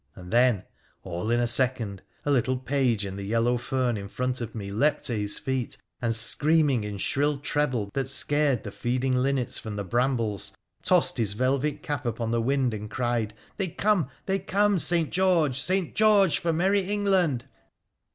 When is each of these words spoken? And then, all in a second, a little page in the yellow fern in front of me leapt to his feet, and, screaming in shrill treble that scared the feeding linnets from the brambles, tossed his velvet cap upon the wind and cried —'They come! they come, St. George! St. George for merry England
And 0.15 0.33
then, 0.33 0.63
all 1.03 1.29
in 1.29 1.39
a 1.39 1.45
second, 1.45 2.01
a 2.25 2.31
little 2.31 2.57
page 2.57 3.05
in 3.05 3.17
the 3.17 3.23
yellow 3.23 3.59
fern 3.59 3.97
in 3.97 4.07
front 4.07 4.41
of 4.41 4.55
me 4.55 4.71
leapt 4.71 5.03
to 5.05 5.13
his 5.15 5.37
feet, 5.37 5.77
and, 6.01 6.15
screaming 6.15 6.83
in 6.83 6.97
shrill 6.97 7.37
treble 7.37 7.91
that 7.93 8.09
scared 8.09 8.63
the 8.63 8.71
feeding 8.71 9.15
linnets 9.15 9.59
from 9.59 9.75
the 9.75 9.83
brambles, 9.83 10.53
tossed 10.81 11.17
his 11.19 11.33
velvet 11.33 11.83
cap 11.83 12.07
upon 12.07 12.31
the 12.31 12.41
wind 12.41 12.73
and 12.73 12.89
cried 12.89 13.35
—'They 13.57 13.67
come! 13.67 14.09
they 14.25 14.39
come, 14.39 14.79
St. 14.79 15.11
George! 15.11 15.61
St. 15.61 15.93
George 15.93 16.39
for 16.39 16.51
merry 16.51 16.81
England 16.89 17.45